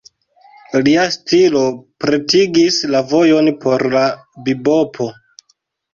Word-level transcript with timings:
Lia 0.85 1.01
stilo 1.15 1.61
pretigis 2.05 2.81
la 2.95 3.05
vojon 3.15 3.53
por 3.67 3.87
la 3.97 4.03
bibopo. 4.49 5.13